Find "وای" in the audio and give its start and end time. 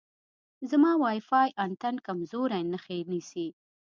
1.01-1.19